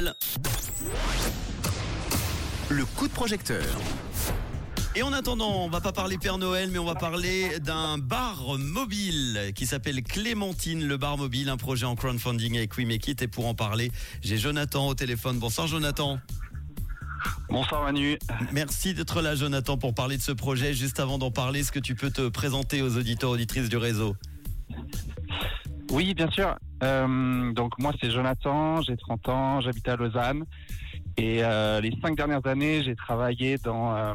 Noël. 0.00 0.14
Le 2.68 2.84
coup 2.84 3.08
de 3.08 3.12
projecteur. 3.12 3.64
Et 4.94 5.02
en 5.02 5.12
attendant, 5.12 5.64
on 5.64 5.68
va 5.68 5.80
pas 5.80 5.92
parler 5.92 6.16
Père 6.18 6.38
Noël, 6.38 6.70
mais 6.70 6.78
on 6.78 6.84
va 6.84 6.94
parler 6.94 7.58
d'un 7.60 7.98
bar 7.98 8.58
mobile 8.58 9.52
qui 9.54 9.66
s'appelle 9.66 10.02
Clémentine, 10.02 10.86
le 10.86 10.96
bar 10.96 11.18
mobile, 11.18 11.48
un 11.50 11.56
projet 11.56 11.84
en 11.84 11.94
crowdfunding 11.94 12.56
avec 12.56 12.76
We 12.76 12.86
Make 12.86 13.08
It. 13.08 13.22
Et 13.22 13.28
pour 13.28 13.46
en 13.46 13.54
parler, 13.54 13.92
j'ai 14.22 14.38
Jonathan 14.38 14.88
au 14.88 14.94
téléphone. 14.94 15.38
Bonsoir 15.38 15.66
Jonathan. 15.66 16.18
Bonsoir 17.48 17.82
Manu. 17.82 18.18
Merci 18.52 18.94
d'être 18.94 19.20
là 19.20 19.34
Jonathan 19.34 19.76
pour 19.76 19.94
parler 19.94 20.16
de 20.16 20.22
ce 20.22 20.32
projet. 20.32 20.72
Juste 20.74 21.00
avant 21.00 21.18
d'en 21.18 21.30
parler, 21.30 21.60
est-ce 21.60 21.72
que 21.72 21.78
tu 21.78 21.94
peux 21.94 22.10
te 22.10 22.28
présenter 22.28 22.82
aux 22.82 22.96
auditeurs 22.96 23.30
auditrices 23.30 23.68
du 23.68 23.76
réseau? 23.76 24.16
Oui, 25.90 26.14
bien 26.14 26.30
sûr. 26.30 26.56
Euh, 26.82 27.52
donc 27.52 27.78
moi 27.78 27.92
c'est 28.00 28.10
Jonathan, 28.10 28.82
j'ai 28.82 28.96
30 28.96 29.28
ans, 29.28 29.60
j'habite 29.60 29.88
à 29.88 29.96
Lausanne 29.96 30.44
et 31.16 31.42
euh, 31.42 31.80
les 31.80 31.96
cinq 32.02 32.16
dernières 32.16 32.46
années 32.46 32.82
j'ai 32.82 32.94
travaillé 32.94 33.56
dans 33.58 33.96
euh, 33.96 34.12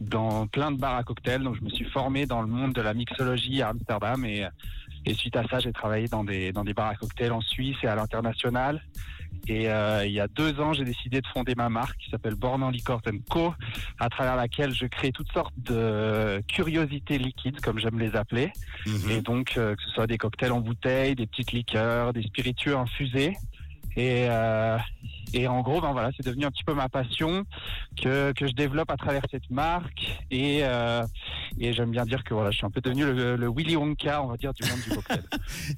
dans 0.00 0.46
plein 0.46 0.70
de 0.70 0.78
bars 0.78 0.96
à 0.96 1.02
cocktails. 1.02 1.42
Donc 1.42 1.56
je 1.56 1.64
me 1.64 1.70
suis 1.70 1.86
formé 1.86 2.26
dans 2.26 2.42
le 2.42 2.46
monde 2.46 2.72
de 2.72 2.80
la 2.80 2.94
mixologie 2.94 3.60
à 3.62 3.70
Amsterdam 3.70 4.24
et, 4.24 4.46
et 5.04 5.14
suite 5.14 5.36
à 5.36 5.44
ça 5.48 5.58
j'ai 5.58 5.72
travaillé 5.72 6.06
dans 6.06 6.22
des 6.22 6.52
dans 6.52 6.64
des 6.64 6.74
bars 6.74 6.88
à 6.88 6.94
cocktails 6.94 7.32
en 7.32 7.40
Suisse 7.40 7.76
et 7.82 7.88
à 7.88 7.96
l'international. 7.96 8.80
Et 9.48 9.70
euh, 9.70 10.04
il 10.04 10.12
y 10.12 10.20
a 10.20 10.28
deux 10.28 10.60
ans, 10.60 10.74
j'ai 10.74 10.84
décidé 10.84 11.22
de 11.22 11.26
fonder 11.28 11.54
ma 11.54 11.70
marque 11.70 11.96
qui 11.98 12.10
s'appelle 12.10 12.34
Born 12.34 12.62
on 12.62 12.70
Liquors 12.70 13.00
Co, 13.30 13.54
à 13.98 14.10
travers 14.10 14.36
laquelle 14.36 14.74
je 14.74 14.84
crée 14.86 15.10
toutes 15.10 15.32
sortes 15.32 15.54
de 15.56 16.42
curiosités 16.48 17.16
liquides, 17.16 17.60
comme 17.60 17.78
j'aime 17.78 17.98
les 17.98 18.14
appeler. 18.14 18.52
Mhm. 18.86 19.10
Et 19.10 19.20
donc, 19.22 19.54
euh, 19.56 19.74
que 19.74 19.82
ce 19.82 19.90
soit 19.90 20.06
des 20.06 20.18
cocktails 20.18 20.52
en 20.52 20.60
bouteille, 20.60 21.14
des 21.14 21.26
petites 21.26 21.52
liqueurs, 21.52 22.12
des 22.12 22.22
spiritueux 22.22 22.76
infusés. 22.76 23.34
Et, 23.96 24.26
euh, 24.28 24.76
et 25.34 25.46
en 25.46 25.60
gros, 25.60 25.80
ben 25.80 25.92
voilà, 25.92 26.10
c'est 26.16 26.24
devenu 26.24 26.44
un 26.44 26.50
petit 26.50 26.64
peu 26.64 26.74
ma 26.74 26.88
passion 26.88 27.44
que, 28.00 28.32
que 28.32 28.46
je 28.46 28.52
développe 28.52 28.90
à 28.90 28.96
travers 28.96 29.22
cette 29.30 29.50
marque. 29.50 30.20
Et, 30.30 30.60
euh, 30.62 31.04
et 31.58 31.72
j'aime 31.72 31.90
bien 31.90 32.04
dire 32.04 32.24
que 32.24 32.34
voilà, 32.34 32.50
je 32.50 32.58
suis 32.58 32.66
un 32.66 32.70
peu 32.70 32.80
devenu 32.80 33.04
le, 33.04 33.36
le 33.36 33.48
Willy 33.48 33.76
Wonka, 33.76 34.22
on 34.22 34.28
va 34.28 34.36
dire, 34.36 34.52
du 34.54 34.68
monde 34.68 34.80
du 34.80 34.90
cocktail. 34.90 35.24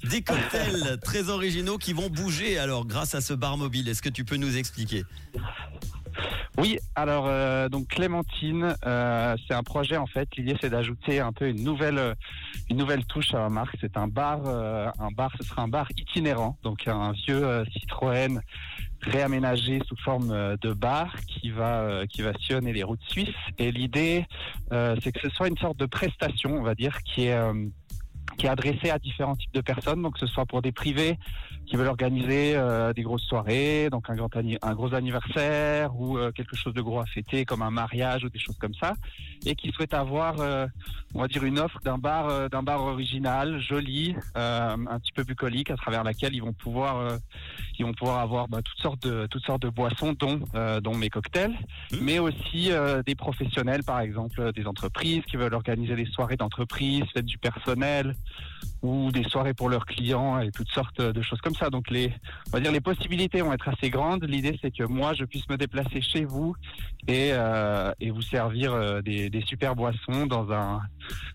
Des 0.09 0.21
cocktails 0.21 0.99
très 1.03 1.29
originaux 1.29 1.77
qui 1.77 1.93
vont 1.93 2.09
bouger 2.09 2.57
alors 2.57 2.85
grâce 2.85 3.15
à 3.15 3.21
ce 3.21 3.33
bar 3.33 3.57
mobile. 3.57 3.87
Est-ce 3.89 4.01
que 4.01 4.09
tu 4.09 4.25
peux 4.25 4.37
nous 4.37 4.57
expliquer? 4.57 5.03
Oui, 6.57 6.77
alors 6.95 7.25
euh, 7.27 7.69
donc 7.69 7.87
Clémentine, 7.87 8.75
euh, 8.85 9.35
c'est 9.47 9.53
un 9.53 9.63
projet 9.63 9.97
en 9.97 10.05
fait. 10.05 10.27
L'idée 10.35 10.57
c'est 10.59 10.69
d'ajouter 10.69 11.19
un 11.19 11.31
peu 11.31 11.47
une 11.47 11.63
nouvelle 11.63 12.15
une 12.69 12.77
nouvelle 12.77 13.05
touche 13.05 13.33
à 13.33 13.39
la 13.39 13.49
marque. 13.49 13.75
C'est 13.79 13.97
un 13.97 14.07
bar, 14.07 14.41
euh, 14.45 14.89
un 14.99 15.11
bar, 15.11 15.31
ce 15.39 15.47
sera 15.47 15.63
un 15.63 15.67
bar 15.67 15.87
itinérant, 15.97 16.57
donc 16.63 16.87
un 16.87 17.13
vieux 17.13 17.63
Citroën 17.71 18.41
réaménagé 19.01 19.81
sous 19.87 19.95
forme 19.97 20.31
euh, 20.31 20.55
de 20.61 20.73
bar 20.73 21.15
qui 21.27 21.49
va 21.49 21.81
euh, 21.81 22.05
qui 22.05 22.21
va 22.21 22.33
sillonner 22.39 22.73
les 22.73 22.83
routes 22.83 23.03
suisses. 23.07 23.29
Et 23.57 23.71
l'idée 23.71 24.25
euh, 24.71 24.95
c'est 25.01 25.11
que 25.11 25.19
ce 25.21 25.29
soit 25.29 25.47
une 25.47 25.57
sorte 25.57 25.77
de 25.77 25.85
prestation, 25.85 26.55
on 26.55 26.63
va 26.63 26.75
dire, 26.75 27.01
qui 27.03 27.27
est 27.27 27.39
qui 28.37 28.45
est 28.45 28.49
adressée 28.49 28.89
à 28.89 28.97
différents 28.97 29.35
types 29.35 29.53
de 29.53 29.61
personnes, 29.61 30.01
donc 30.01 30.13
que 30.13 30.19
ce 30.19 30.25
soit 30.25 30.45
pour 30.45 30.61
des 30.61 30.71
privés 30.71 31.17
qui 31.71 31.77
veulent 31.77 31.87
organiser 31.87 32.53
euh, 32.57 32.91
des 32.91 33.01
grosses 33.01 33.23
soirées, 33.23 33.89
donc 33.89 34.09
un, 34.09 34.15
grand 34.15 34.29
un 34.35 34.73
gros 34.73 34.93
anniversaire 34.93 35.95
ou 35.95 36.17
euh, 36.17 36.33
quelque 36.33 36.57
chose 36.57 36.73
de 36.73 36.81
gros 36.81 36.99
à 36.99 37.05
fêter 37.05 37.45
comme 37.45 37.61
un 37.61 37.71
mariage 37.71 38.25
ou 38.25 38.29
des 38.29 38.39
choses 38.39 38.57
comme 38.59 38.73
ça, 38.73 38.93
et 39.45 39.55
qui 39.55 39.71
souhaitent 39.71 39.93
avoir, 39.93 40.41
euh, 40.41 40.67
on 41.13 41.21
va 41.21 41.29
dire, 41.29 41.45
une 41.45 41.59
offre 41.59 41.79
d'un 41.79 41.97
bar, 41.97 42.49
d'un 42.49 42.61
bar 42.61 42.81
original, 42.81 43.61
joli, 43.61 44.17
un 44.35 44.99
petit 44.99 45.13
peu 45.13 45.23
bucolique, 45.23 45.71
à 45.71 45.77
travers 45.77 46.03
laquelle 46.03 46.35
ils 46.35 46.41
vont 46.41 46.51
pouvoir, 46.51 47.17
ils 47.79 47.85
vont 47.85 47.93
pouvoir 47.93 48.19
avoir 48.19 48.49
bah, 48.49 48.61
toutes 48.61 48.79
sortes 48.81 49.07
de 49.07 49.27
toutes 49.27 49.45
sortes 49.45 49.61
de 49.61 49.69
boissons, 49.69 50.13
dont 50.19 50.41
dont 50.81 50.95
mes 50.95 51.09
cocktails, 51.09 51.55
Mhm. 51.93 51.99
mais 52.01 52.19
aussi 52.19 52.71
des 53.05 53.15
professionnels, 53.15 53.83
par 53.83 54.01
exemple, 54.01 54.51
des 54.51 54.65
entreprises 54.65 55.23
qui 55.23 55.37
veulent 55.37 55.53
organiser 55.53 55.95
des 55.95 56.05
soirées 56.05 56.35
d'entreprise, 56.37 57.03
fêtes 57.13 57.25
du 57.25 57.37
personnel 57.37 58.15
ou 58.81 59.11
des 59.11 59.23
soirées 59.23 59.53
pour 59.53 59.69
leurs 59.69 59.85
clients 59.85 60.39
et 60.39 60.51
toutes 60.51 60.69
sortes 60.71 61.01
de 61.01 61.21
choses 61.21 61.39
comme 61.39 61.55
ça. 61.55 61.60
Donc 61.69 61.89
les, 61.89 62.13
on 62.47 62.51
va 62.51 62.59
dire 62.59 62.71
les 62.71 62.81
possibilités 62.81 63.41
vont 63.41 63.53
être 63.53 63.69
assez 63.69 63.89
grandes. 63.89 64.23
L'idée 64.25 64.57
c'est 64.61 64.71
que 64.71 64.83
moi 64.83 65.13
je 65.13 65.25
puisse 65.25 65.47
me 65.49 65.57
déplacer 65.57 66.01
chez 66.01 66.25
vous 66.25 66.55
et 67.07 67.29
euh, 67.33 67.91
et 67.99 68.09
vous 68.09 68.21
servir 68.21 68.73
euh, 68.73 69.01
des, 69.01 69.29
des 69.29 69.41
super 69.41 69.75
boissons 69.75 70.25
dans 70.25 70.51
un, 70.51 70.81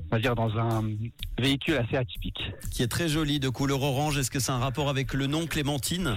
on 0.01 0.09
va 0.11 0.19
dire 0.19 0.35
dans 0.35 0.59
un 0.59 0.85
véhicule 1.39 1.77
assez 1.77 1.97
atypique. 1.97 2.53
Qui 2.73 2.83
est 2.83 2.89
très 2.89 3.09
joli 3.09 3.41
de 3.41 3.49
couleur 3.49 3.83
orange. 3.83 4.19
Est-ce 4.19 4.31
que 4.31 4.41
c'est 4.41 4.53
un 4.53 4.59
rapport 4.59 4.89
avec 4.89 5.15
le 5.15 5.27
nom 5.27 5.47
Clémentine? 5.47 6.17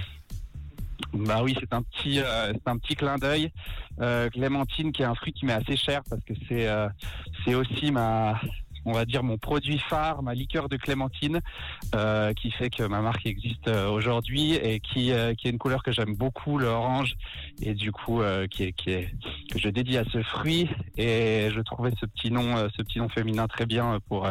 Bah 1.13 1.41
oui, 1.43 1.55
c'est 1.59 1.73
un 1.73 1.81
petit, 1.81 2.19
euh, 2.19 2.53
c'est 2.53 2.67
un 2.67 2.77
petit 2.77 2.95
clin 2.95 3.17
d'œil. 3.17 3.51
Euh, 3.99 4.29
Clémentine, 4.29 4.91
qui 4.91 5.01
est 5.01 5.05
un 5.05 5.15
fruit 5.15 5.33
qui 5.33 5.45
m'est 5.45 5.53
assez 5.53 5.75
cher 5.75 6.01
parce 6.09 6.23
que 6.23 6.33
c'est, 6.47 6.67
euh, 6.67 6.87
c'est 7.43 7.55
aussi 7.55 7.91
ma, 7.91 8.39
on 8.85 8.93
va 8.93 9.05
dire 9.05 9.23
mon 9.23 9.37
produit 9.37 9.79
phare, 9.89 10.21
ma 10.23 10.33
liqueur 10.33 10.69
de 10.69 10.77
clémentine, 10.77 11.39
euh, 11.95 12.33
qui 12.33 12.51
fait 12.51 12.69
que 12.69 12.83
ma 12.83 13.01
marque 13.01 13.25
existe 13.25 13.67
euh, 13.67 13.89
aujourd'hui 13.89 14.53
et 14.53 14.79
qui, 14.79 15.11
euh, 15.11 15.33
qui 15.33 15.47
est 15.47 15.51
une 15.51 15.57
couleur 15.57 15.83
que 15.83 15.91
j'aime 15.91 16.15
beaucoup, 16.15 16.57
le 16.57 16.67
orange, 16.67 17.15
et 17.61 17.73
du 17.73 17.91
coup 17.91 18.21
euh, 18.21 18.47
qui 18.47 18.63
est, 18.63 18.73
qui 18.73 18.91
est 18.91 19.13
que 19.51 19.59
je 19.59 19.69
dédie 19.69 19.97
à 19.97 20.03
ce 20.11 20.21
fruit. 20.23 20.69
Et 20.97 21.49
je 21.53 21.61
trouvais 21.61 21.91
ce 21.99 22.05
petit 22.05 22.31
nom, 22.31 22.67
ce 22.75 22.81
petit 22.83 22.99
nom 22.99 23.09
féminin 23.09 23.47
très 23.47 23.65
bien 23.65 23.99
pour 24.07 24.27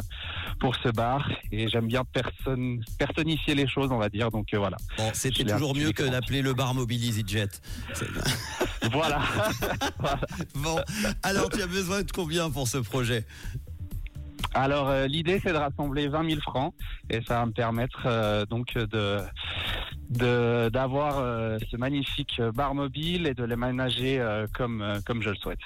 pour 0.60 0.76
ce 0.76 0.88
bar. 0.88 1.28
Et 1.52 1.68
j'aime 1.68 1.86
bien 1.86 2.04
personne, 2.04 2.82
personnifier 2.98 3.54
les 3.54 3.66
choses, 3.66 3.90
on 3.90 3.98
va 3.98 4.08
dire. 4.08 4.30
Donc 4.30 4.48
voilà. 4.54 4.76
Bon, 4.96 5.10
c'était 5.14 5.44
toujours 5.44 5.74
mieux 5.74 5.92
que 5.92 6.02
d'appeler 6.04 6.42
le 6.42 6.54
bar 6.54 6.74
mobile 6.74 7.04
EasyJet. 7.04 7.48
C'est- 7.94 8.06
voilà. 8.92 9.20
Bon, 10.54 10.78
alors 11.22 11.48
tu 11.50 11.62
as 11.62 11.66
besoin 11.66 12.02
de 12.02 12.10
combien 12.10 12.50
pour 12.50 12.68
ce 12.68 12.78
projet? 12.78 13.24
Alors 14.54 14.88
euh, 14.88 15.06
l'idée 15.06 15.40
c'est 15.42 15.52
de 15.52 15.58
rassembler 15.58 16.08
20 16.08 16.30
000 16.30 16.40
francs 16.40 16.74
et 17.10 17.20
ça 17.22 17.40
va 17.40 17.46
me 17.46 17.52
permettre 17.52 18.02
euh, 18.06 18.46
donc 18.46 18.74
de 18.74 19.18
de- 20.10 20.68
d'avoir 20.70 21.18
euh, 21.18 21.58
ce 21.70 21.76
magnifique 21.76 22.40
bar 22.54 22.74
mobile 22.74 23.26
et 23.26 23.34
de 23.34 23.44
l'aménager 23.44 24.18
euh, 24.20 24.46
comme 24.54 24.82
euh, 24.82 25.00
comme 25.04 25.22
je 25.22 25.30
le 25.30 25.36
souhaite. 25.36 25.58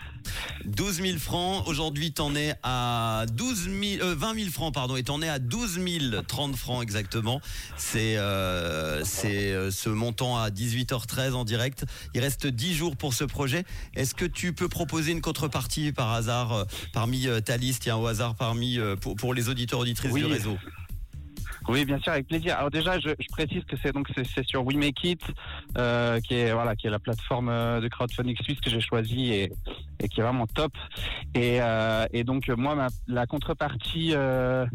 12 0.65 1.03
000 1.03 1.19
francs. 1.19 1.67
Aujourd'hui, 1.67 2.13
t'en 2.13 2.35
es 2.35 2.55
à 2.63 3.25
12 3.33 3.65
000, 3.99 4.03
euh, 4.05 4.15
20 4.15 4.35
000 4.35 4.51
francs, 4.51 4.73
pardon, 4.75 4.97
et 4.97 5.03
t'en 5.03 5.21
es 5.23 5.29
à 5.29 5.39
12 5.39 5.81
030 6.29 6.57
francs 6.57 6.83
exactement. 6.83 7.41
C'est 7.77 8.17
euh, 8.17 9.03
c'est 9.05 9.53
euh, 9.53 9.71
ce 9.71 9.89
montant 9.89 10.37
à 10.39 10.51
18h13 10.51 11.33
en 11.33 11.45
direct. 11.45 11.85
Il 12.15 12.21
reste 12.21 12.47
10 12.47 12.75
jours 12.75 12.97
pour 12.97 13.15
ce 13.15 13.25
projet. 13.25 13.65
Est-ce 13.95 14.15
que 14.15 14.25
tu 14.25 14.53
peux 14.53 14.69
proposer 14.69 15.13
une 15.13 15.21
contrepartie 15.21 15.93
par 15.93 16.11
hasard 16.13 16.53
euh, 16.53 16.65
parmi 16.93 17.27
euh, 17.27 17.41
ta 17.41 17.57
liste, 17.57 17.83
tiens, 17.83 17.97
au 17.97 18.07
hasard 18.07 18.35
parmi 18.35 18.79
euh, 18.79 18.97
pour, 18.97 19.17
pour 19.17 19.35
les 19.35 19.49
auditeurs 19.49 19.81
auditrices 19.81 20.13
Oui. 20.13 20.21
du 20.23 20.27
réseau? 20.27 20.57
Oui, 21.69 21.85
bien 21.85 21.99
sûr, 21.99 22.13
avec 22.13 22.27
plaisir. 22.27 22.57
Alors 22.57 22.71
déjà, 22.71 22.99
je, 22.99 23.11
je 23.19 23.27
précise 23.31 23.65
que 23.65 23.77
c'est 23.83 23.93
donc 23.93 24.09
c'est 24.15 24.45
sur 24.45 24.65
We 24.65 24.77
Make 24.77 25.05
It, 25.05 25.23
euh, 25.79 26.21
qui 26.21 26.35
est 26.35 26.53
voilà, 26.53 26.77
qui 26.77 26.87
est 26.87 26.91
la 26.91 26.99
plateforme 26.99 27.49
euh, 27.49 27.81
de 27.81 27.89
crowdfunding 27.89 28.37
suisse 28.43 28.61
que 28.61 28.71
j'ai 28.71 28.81
choisie 28.81 29.33
et, 29.33 29.53
et 30.01 30.09
qui 30.09 30.21
est 30.21 30.23
vraiment 30.23 30.47
top. 30.47 30.73
Et, 31.35 31.59
euh, 31.61 32.07
et 32.13 32.25
donc 32.25 32.49
moi, 32.49 32.75
ma, 32.75 32.89
la 33.07 33.27
contrepartie 33.27 34.13
euh, 34.15 34.67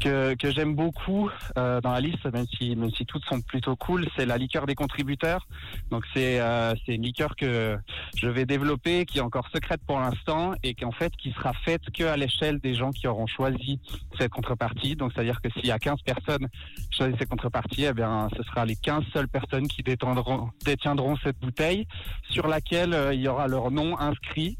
que, 0.00 0.34
que 0.34 0.50
j'aime 0.50 0.74
beaucoup 0.74 1.30
euh, 1.56 1.80
dans 1.80 1.92
la 1.92 2.00
liste, 2.00 2.24
même 2.32 2.46
si 2.58 2.74
même 2.74 2.90
si 2.90 3.06
toutes 3.06 3.24
sont 3.24 3.40
plutôt 3.40 3.76
cool, 3.76 4.06
c'est 4.16 4.26
la 4.26 4.38
liqueur 4.38 4.66
des 4.66 4.74
contributeurs. 4.74 5.46
Donc 5.90 6.04
c'est 6.14 6.40
euh, 6.40 6.74
c'est 6.84 6.94
une 6.94 7.02
liqueur 7.02 7.36
que 7.36 7.76
je 8.16 8.28
vais 8.28 8.46
développer, 8.46 9.04
qui 9.06 9.18
est 9.18 9.22
encore 9.22 9.48
secrète 9.54 9.80
pour 9.86 10.00
l'instant 10.00 10.54
et 10.62 10.74
qui 10.74 10.84
en 10.84 10.92
fait 10.92 11.12
qui 11.16 11.32
sera 11.32 11.52
faite 11.52 11.82
que 11.92 12.04
à 12.04 12.16
l'échelle 12.16 12.58
des 12.58 12.74
gens 12.74 12.90
qui 12.90 13.06
auront 13.06 13.26
choisi 13.26 13.80
cette 14.18 14.30
contrepartie. 14.30 14.96
Donc 14.96 15.12
c'est-à-dire 15.12 15.40
que 15.40 15.50
s'il 15.50 15.66
y 15.66 15.70
a 15.70 15.78
15 15.78 16.00
personnes 16.02 16.48
qui 16.90 16.96
choisissent 16.96 17.18
cette 17.18 17.28
contrepartie, 17.28 17.84
eh 17.84 17.92
bien 17.92 18.28
ce 18.36 18.42
sera 18.42 18.64
les 18.64 18.76
15 18.76 19.04
seules 19.12 19.28
personnes 19.28 19.68
qui 19.68 19.82
détendront, 19.82 20.50
détiendront 20.64 21.16
cette 21.22 21.38
bouteille 21.38 21.86
sur 22.30 22.48
laquelle 22.48 22.94
euh, 22.94 23.14
il 23.14 23.20
y 23.20 23.28
aura 23.28 23.46
leur 23.48 23.70
nom 23.70 23.98
inscrit 23.98 24.58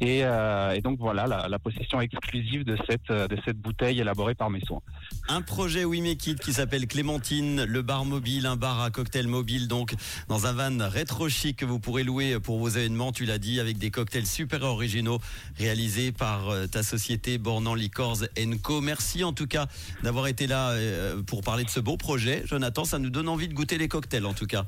et, 0.00 0.24
euh, 0.24 0.72
et 0.72 0.80
donc 0.80 0.98
voilà 0.98 1.26
la, 1.26 1.48
la 1.48 1.58
possession 1.58 2.00
exclusive 2.00 2.64
de 2.64 2.76
cette 2.88 3.10
euh, 3.10 3.28
de 3.28 3.36
cette 3.44 3.58
bouteille 3.58 4.00
élaborée 4.00 4.34
par 4.34 4.50
mes 4.50 4.60
soins. 4.60 4.79
Un 5.28 5.42
projet 5.42 5.84
We 5.84 6.00
qui 6.16 6.52
s'appelle 6.52 6.88
Clémentine, 6.88 7.62
le 7.64 7.82
bar 7.82 8.04
mobile, 8.04 8.46
un 8.46 8.56
bar 8.56 8.80
à 8.80 8.90
cocktail 8.90 9.28
mobile, 9.28 9.68
donc 9.68 9.94
dans 10.28 10.46
un 10.46 10.52
van 10.52 10.88
rétro 10.88 11.28
chic 11.28 11.58
que 11.58 11.64
vous 11.64 11.78
pourrez 11.78 12.02
louer 12.02 12.40
pour 12.40 12.58
vos 12.58 12.68
événements, 12.68 13.12
tu 13.12 13.26
l'as 13.26 13.38
dit, 13.38 13.60
avec 13.60 13.78
des 13.78 13.90
cocktails 13.92 14.26
super 14.26 14.62
originaux 14.62 15.20
réalisés 15.56 16.10
par 16.10 16.48
euh, 16.48 16.66
ta 16.66 16.82
société 16.82 17.38
Bornan 17.38 17.74
Liquors 17.74 18.18
Co. 18.62 18.80
Merci 18.80 19.22
en 19.22 19.32
tout 19.32 19.46
cas 19.46 19.68
d'avoir 20.02 20.26
été 20.26 20.46
là 20.46 20.70
euh, 20.70 21.22
pour 21.22 21.42
parler 21.42 21.64
de 21.64 21.70
ce 21.70 21.80
beau 21.80 21.96
projet. 21.96 22.42
Jonathan, 22.46 22.84
ça 22.84 22.98
nous 22.98 23.10
donne 23.10 23.28
envie 23.28 23.48
de 23.48 23.54
goûter 23.54 23.78
les 23.78 23.88
cocktails 23.88 24.26
en 24.26 24.34
tout 24.34 24.46
cas. 24.46 24.66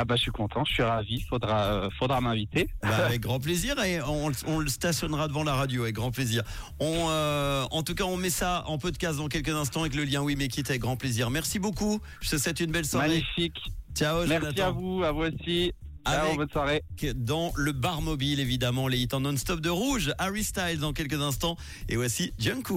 Ah 0.00 0.04
bah 0.04 0.14
je 0.14 0.22
suis 0.22 0.30
content, 0.30 0.64
je 0.64 0.72
suis 0.74 0.82
ravi. 0.84 1.20
Faudra 1.22 1.64
euh, 1.72 1.88
faudra 1.98 2.20
m'inviter. 2.20 2.68
Bah, 2.82 3.06
avec 3.06 3.20
grand 3.20 3.40
plaisir 3.40 3.82
et 3.82 4.00
on, 4.02 4.30
on 4.46 4.58
le 4.60 4.68
stationnera 4.68 5.26
devant 5.26 5.42
la 5.42 5.54
radio 5.54 5.82
avec 5.82 5.94
grand 5.96 6.12
plaisir. 6.12 6.42
On, 6.78 7.06
euh, 7.10 7.64
en 7.72 7.82
tout 7.82 7.94
cas, 7.96 8.04
on 8.04 8.16
met 8.16 8.30
ça 8.30 8.62
en 8.68 8.78
podcast 8.78 9.18
dans 9.18 9.26
quelques 9.28 9.48
instants 9.48 9.80
avec 9.80 9.96
le 9.96 10.04
lien 10.04 10.22
Oui 10.22 10.36
mais 10.36 10.46
quitte 10.48 10.70
avec 10.70 10.82
grand 10.82 10.96
plaisir. 10.96 11.30
Merci 11.30 11.58
beaucoup. 11.58 12.00
Je 12.20 12.30
te 12.30 12.36
souhaite 12.38 12.60
une 12.60 12.70
belle 12.70 12.86
soirée. 12.86 13.08
Magnifique. 13.08 13.58
Ciao, 13.94 14.18
Merci 14.26 14.34
Jonathan. 14.54 14.66
à 14.68 14.70
vous, 14.70 15.02
à 15.02 15.10
vous 15.12 15.22
aussi. 15.22 15.72
Ciao, 16.06 16.24
Avec- 16.26 16.36
bonne 16.36 16.50
soirée. 16.50 16.82
Dans 17.16 17.52
le 17.56 17.72
bar 17.72 18.00
mobile, 18.00 18.38
évidemment, 18.40 18.86
les 18.88 18.98
hits 18.98 19.08
en 19.12 19.20
non-stop 19.20 19.60
de 19.60 19.68
rouge. 19.68 20.12
Harry 20.18 20.44
Styles 20.44 20.78
dans 20.78 20.92
quelques 20.92 21.20
instants. 21.20 21.56
Et 21.88 21.96
voici 21.96 22.32
Jungkook. 22.38 22.76